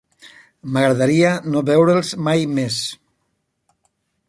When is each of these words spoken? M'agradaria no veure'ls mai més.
M'agradaria 0.77 1.33
no 1.55 1.61
veure'ls 1.67 2.15
mai 2.29 2.49
més. 2.55 2.81